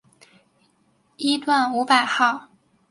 [1.17, 2.49] 一段五百号